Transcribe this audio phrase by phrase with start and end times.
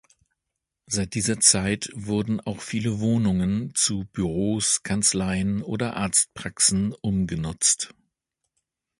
[0.87, 7.93] Seit dieser Zeit wurden auch viele Wohnungen zu Büros, Kanzleien oder Arztpraxen umgenutzt.